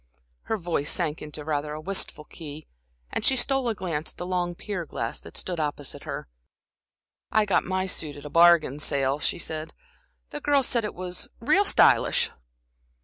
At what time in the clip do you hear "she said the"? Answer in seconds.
9.19-10.39